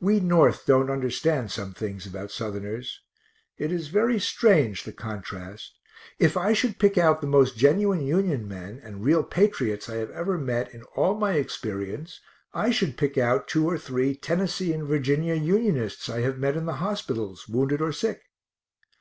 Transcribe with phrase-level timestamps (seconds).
[0.00, 3.02] We North don't understand some things about Southerners;
[3.56, 5.78] it is very strange, the contrast
[6.18, 10.10] if I should pick out the most genuine Union men and real patriots I have
[10.10, 12.18] ever met in all my experience,
[12.52, 16.66] I should pick out two or three Tennessee and Virginia Unionists I have met in
[16.66, 18.22] the hospitals, wounded or sick.